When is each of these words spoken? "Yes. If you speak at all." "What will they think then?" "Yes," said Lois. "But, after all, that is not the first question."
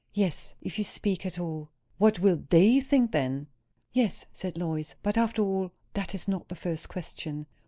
"Yes. 0.15 0.55
If 0.63 0.79
you 0.79 0.83
speak 0.83 1.27
at 1.27 1.37
all." 1.37 1.69
"What 1.99 2.17
will 2.17 2.43
they 2.49 2.79
think 2.79 3.11
then?" 3.11 3.45
"Yes," 3.93 4.25
said 4.33 4.57
Lois. 4.57 4.95
"But, 5.03 5.15
after 5.15 5.43
all, 5.43 5.73
that 5.93 6.15
is 6.15 6.27
not 6.27 6.47
the 6.47 6.55
first 6.55 6.89
question." 6.89 7.45